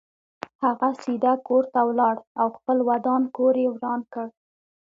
[0.63, 4.27] هغه سیده کور ته ولاړ او خپل ودان کور یې وران کړ.